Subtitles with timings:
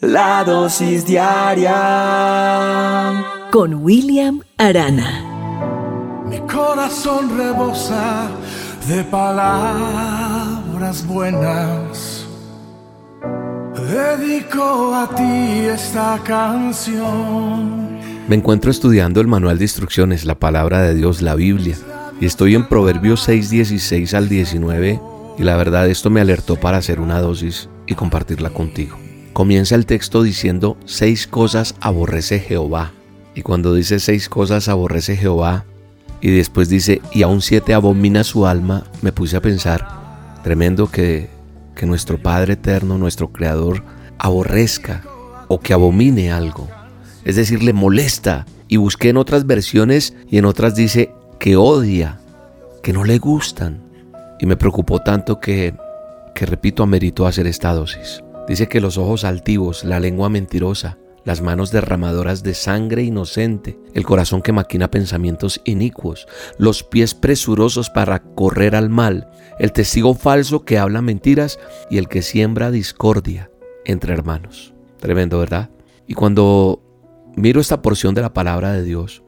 [0.00, 1.74] La dosis diaria
[3.50, 6.22] con William Arana.
[6.30, 8.30] Mi corazón rebosa
[8.86, 12.28] de palabras buenas.
[13.90, 17.98] Dedico a ti esta canción.
[18.28, 21.76] Me encuentro estudiando el manual de instrucciones, la palabra de Dios, la Biblia,
[22.20, 25.00] y estoy en Proverbios 6, 16 al 19,
[25.38, 28.96] y la verdad esto me alertó para hacer una dosis y compartirla contigo.
[29.32, 32.92] Comienza el texto diciendo, seis cosas aborrece Jehová.
[33.34, 35.64] Y cuando dice seis cosas aborrece Jehová,
[36.20, 39.86] y después dice, y aún siete abomina su alma, me puse a pensar,
[40.42, 41.28] tremendo que,
[41.76, 43.84] que nuestro Padre Eterno, nuestro Creador,
[44.18, 45.04] aborrezca
[45.46, 46.68] o que abomine algo.
[47.24, 48.46] Es decir, le molesta.
[48.70, 52.20] Y busqué en otras versiones y en otras dice que odia,
[52.82, 53.80] que no le gustan.
[54.40, 55.74] Y me preocupó tanto que,
[56.34, 58.22] que repito, ameritó hacer esta dosis.
[58.48, 64.06] Dice que los ojos altivos, la lengua mentirosa, las manos derramadoras de sangre inocente, el
[64.06, 70.64] corazón que maquina pensamientos inicuos, los pies presurosos para correr al mal, el testigo falso
[70.64, 71.58] que habla mentiras
[71.90, 73.50] y el que siembra discordia
[73.84, 74.72] entre hermanos.
[74.98, 75.68] Tremendo, ¿verdad?
[76.06, 76.82] Y cuando
[77.36, 79.22] miro esta porción de la palabra de Dios,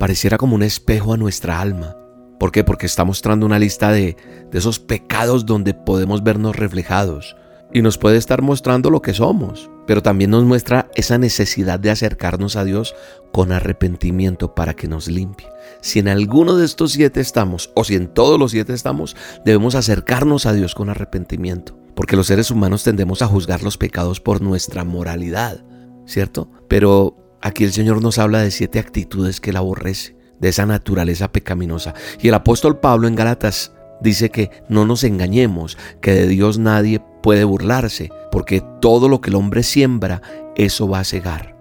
[0.00, 1.96] pareciera como un espejo a nuestra alma.
[2.40, 2.64] ¿Por qué?
[2.64, 4.16] Porque está mostrando una lista de,
[4.50, 7.36] de esos pecados donde podemos vernos reflejados
[7.76, 11.90] y nos puede estar mostrando lo que somos, pero también nos muestra esa necesidad de
[11.90, 12.94] acercarnos a Dios
[13.34, 15.46] con arrepentimiento para que nos limpie.
[15.82, 19.74] Si en alguno de estos siete estamos, o si en todos los siete estamos, debemos
[19.74, 24.40] acercarnos a Dios con arrepentimiento, porque los seres humanos tendemos a juzgar los pecados por
[24.40, 25.62] nuestra moralidad,
[26.06, 26.50] ¿cierto?
[26.68, 31.30] Pero aquí el Señor nos habla de siete actitudes que Él aborrece, de esa naturaleza
[31.30, 31.92] pecaminosa.
[32.22, 37.00] Y el apóstol Pablo en Gálatas dice que no nos engañemos, que de Dios nadie
[37.22, 40.22] puede burlarse, porque todo lo que el hombre siembra,
[40.56, 41.56] eso va a cegar.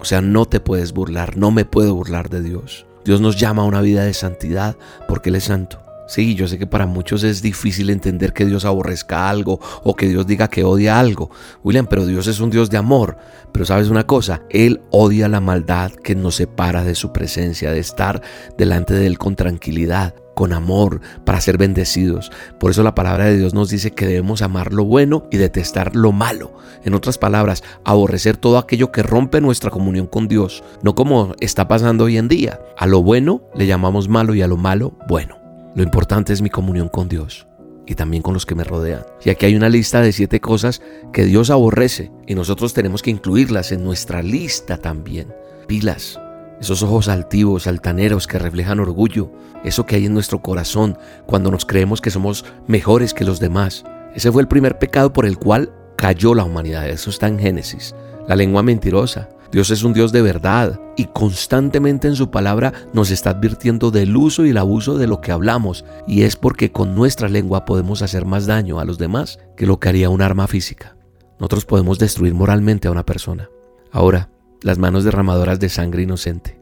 [0.00, 2.86] O sea, no te puedes burlar, no me puedo burlar de Dios.
[3.04, 4.76] Dios nos llama a una vida de santidad
[5.08, 5.80] porque Él es santo.
[6.06, 10.06] Sí, yo sé que para muchos es difícil entender que Dios aborrezca algo o que
[10.06, 11.30] Dios diga que odia algo.
[11.62, 13.16] William, pero Dios es un Dios de amor.
[13.52, 17.78] Pero sabes una cosa, Él odia la maldad que nos separa de su presencia, de
[17.78, 18.20] estar
[18.58, 22.30] delante de Él con tranquilidad con amor, para ser bendecidos.
[22.58, 25.94] Por eso la palabra de Dios nos dice que debemos amar lo bueno y detestar
[25.96, 26.52] lo malo.
[26.84, 31.68] En otras palabras, aborrecer todo aquello que rompe nuestra comunión con Dios, no como está
[31.68, 32.60] pasando hoy en día.
[32.76, 35.38] A lo bueno le llamamos malo y a lo malo bueno.
[35.74, 37.46] Lo importante es mi comunión con Dios
[37.86, 39.04] y también con los que me rodean.
[39.24, 43.10] Y aquí hay una lista de siete cosas que Dios aborrece y nosotros tenemos que
[43.10, 45.34] incluirlas en nuestra lista también.
[45.66, 46.20] Pilas,
[46.60, 49.30] esos ojos altivos, altaneros que reflejan orgullo,
[49.64, 53.84] eso que hay en nuestro corazón cuando nos creemos que somos mejores que los demás.
[54.14, 57.94] Ese fue el primer pecado por el cual cayó la humanidad, eso está en Génesis.
[58.28, 59.28] La lengua mentirosa.
[59.52, 64.16] Dios es un Dios de verdad y constantemente en su palabra nos está advirtiendo del
[64.16, 68.02] uso y el abuso de lo que hablamos y es porque con nuestra lengua podemos
[68.02, 70.96] hacer más daño a los demás que lo que haría un arma física.
[71.38, 73.48] Nosotros podemos destruir moralmente a una persona.
[73.92, 74.28] Ahora,
[74.62, 76.60] las manos derramadoras de sangre inocente.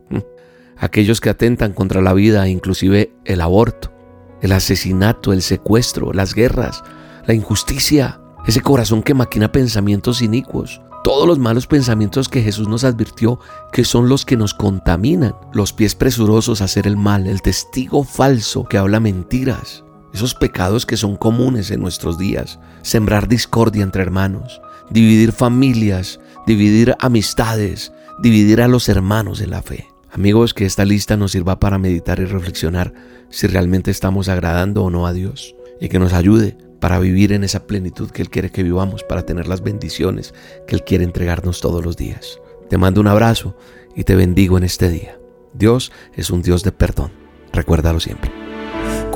[0.77, 3.93] Aquellos que atentan contra la vida, inclusive el aborto,
[4.41, 6.83] el asesinato, el secuestro, las guerras,
[7.27, 12.85] la injusticia, ese corazón que maquina pensamientos inicuos, todos los malos pensamientos que Jesús nos
[12.85, 13.41] advirtió
[13.73, 18.05] que son los que nos contaminan, los pies presurosos a hacer el mal, el testigo
[18.05, 24.03] falso que habla mentiras, esos pecados que son comunes en nuestros días, sembrar discordia entre
[24.03, 24.61] hermanos,
[24.91, 29.89] dividir familias, dividir amistades, dividir a los hermanos en la fe.
[30.11, 32.93] Amigos, que esta lista nos sirva para meditar y reflexionar
[33.31, 37.45] si realmente estamos agradando o no a Dios y que nos ayude para vivir en
[37.45, 40.35] esa plenitud que Él quiere que vivamos, para tener las bendiciones
[40.67, 42.41] que Él quiere entregarnos todos los días.
[42.69, 43.57] Te mando un abrazo
[43.95, 45.19] y te bendigo en este día.
[45.55, 47.13] Dios es un Dios de perdón.
[47.53, 48.33] Recuérdalo siempre.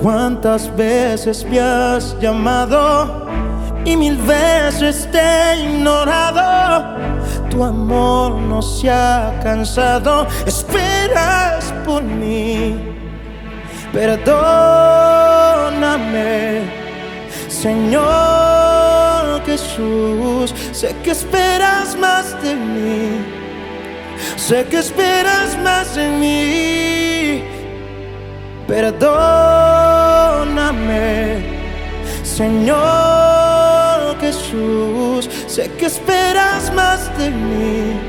[0.01, 3.27] ¿Cuántas veces me has llamado
[3.85, 7.16] y mil veces te he ignorado?
[7.51, 12.77] Tu amor no se ha cansado, esperas por mí.
[13.93, 14.27] Perdóname,
[17.49, 23.25] Señor Jesús, sé que esperas más de mí.
[24.37, 27.43] Sé que esperas más de mí.
[28.67, 29.07] Perdóname,
[32.23, 36.26] Señor Jesús, sé que esperas
[37.19, 38.01] de mí.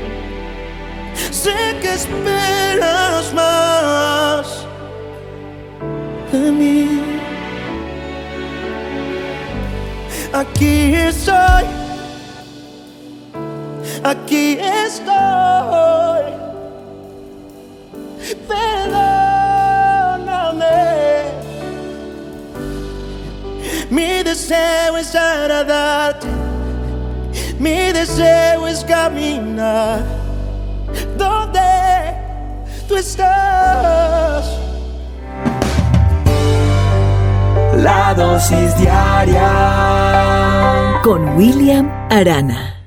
[1.30, 4.66] Sé que esperas más
[6.32, 7.02] de mí.
[10.32, 11.64] Aquí estoy,
[14.04, 16.22] aquí estoy.
[18.46, 19.08] Perdóname.
[23.90, 26.28] Mi deseo es agradarte.
[27.58, 30.00] Mi deseo es caminar
[31.16, 31.60] donde
[32.86, 34.46] tú estás.
[37.76, 39.50] La dosis diaria
[41.02, 42.77] con William Arana.